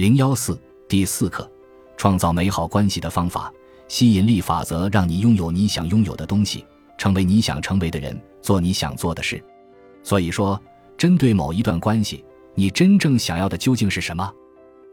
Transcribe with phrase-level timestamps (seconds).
[0.00, 0.58] 零幺四
[0.88, 1.46] 第四课，
[1.98, 3.52] 创造美好关系的方法。
[3.86, 6.64] 吸引力法则让你拥有你想拥有的东西，
[6.96, 9.44] 成为你想成为的人，做你想做的事。
[10.02, 10.58] 所以说，
[10.96, 12.24] 针对某一段关系，
[12.54, 14.32] 你真正想要的究竟是什么？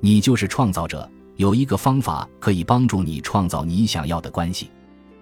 [0.02, 1.10] 你就是创造者。
[1.38, 4.70] 有一个方法可以帮助你创造你想要的关系。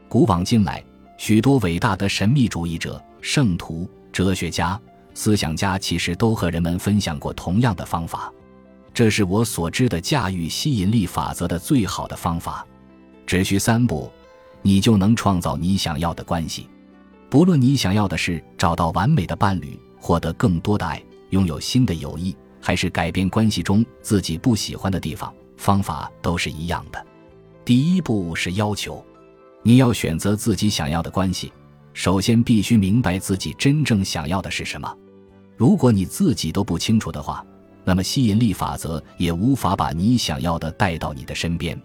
[0.10, 0.84] 古往今来，
[1.20, 4.82] 许多伟大的神秘主义者、圣徒、哲学家、
[5.14, 8.34] 思想家，其实都和人们分享过同样的方法。
[8.96, 12.66] 这是我所知的驾驭吸引力法则的最好的方法。
[13.28, 14.10] 只需三步，
[14.62, 16.70] 你就能创造你想要的关系。
[17.30, 25.34] 不论你想要的是找到完美的伴侣、获得更多的爱、拥有新的友谊，还是改变关系中自己不喜欢的地方。
[25.58, 27.06] 方法都是一样的。
[27.66, 29.06] 第一步是要求，
[29.62, 31.52] 你要选择自己想要的关系，
[31.94, 34.96] 首先必须明白自己真正想要的是什么。
[35.58, 37.46] 如果你自己都不清楚的话，
[37.86, 41.80] 那么吸引力法则也无法把你想要的带到你的身边。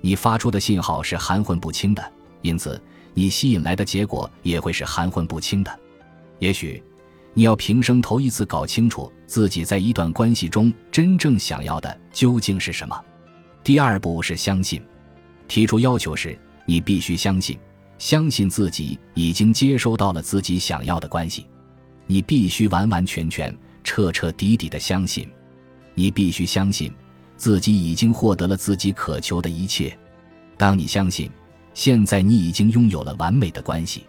[0.00, 2.80] 你发出的信号是含混不清的，因此
[3.12, 5.78] 你吸引来的结果也会是含混不清的。
[6.38, 6.82] 也许
[7.32, 12.98] 你要平生头一次搞清楚自己在一段关系中真正想要的究竟是什么。
[13.62, 14.82] 第二步是相信，
[15.48, 17.58] 提出要求时，你必须相信，
[17.98, 21.46] 相信自己已经接收到了自己想要的关系。
[22.06, 25.30] 你必须完完全全、彻彻底底的相信，
[25.94, 26.92] 你必须相信
[27.36, 29.96] 自己已经获得了自己渴求的一切。
[30.56, 31.30] 当你相信，
[31.74, 34.04] 现在你已经拥有了完美的关系，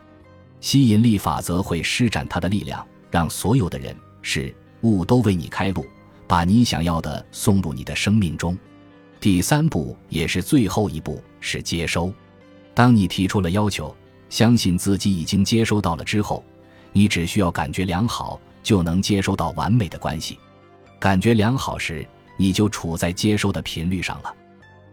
[0.61, 5.85] 吸引力法则会施展它的力量，让所有的人、事物都为你开路，
[6.27, 8.57] 把你想要的送入你的生命中。
[9.19, 12.13] 第三步也是最后一步是接收。
[12.73, 13.95] 当你提出了要求，
[14.29, 16.43] 相信自己已经接收到了之后，
[16.91, 20.37] 你只需要感觉良好，就能接收到完美的关系。
[20.99, 24.35] 感觉良好时，你就处在接收的频率上了。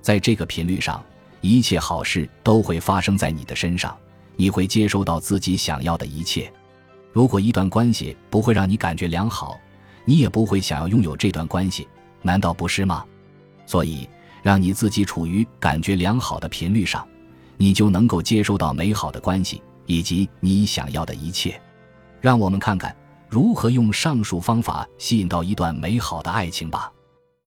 [0.00, 1.02] 在这个频率上，
[1.40, 3.96] 一切好事都会发生在你的身上，
[4.36, 6.52] 你会接收到自己想要的一切。
[7.12, 9.58] 如果一段关系不会让你感觉良好，
[10.04, 11.88] 你也不会想要拥有这段关系，
[12.20, 13.04] 难道不是吗？
[13.66, 14.08] 所以。
[14.42, 17.06] 让你自己处于感觉良好的频率上，
[17.56, 21.62] 你就能够接收到美好的关系以及你想要的一切。
[22.20, 22.92] 让我们看看
[23.32, 26.92] 如何用上述方法吸引到一段美好的爱情吧。